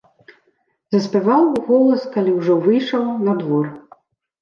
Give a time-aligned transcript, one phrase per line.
[0.95, 3.65] Заспяваў уголас, калі ўжо выйшаў на двор.